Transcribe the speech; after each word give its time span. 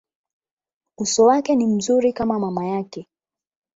Uso 0.97 1.23
wake 1.25 1.55
ni 1.55 1.65
mzuri 1.67 2.13
kama 2.13 2.39
mama 2.39 2.65
yake. 2.67 3.07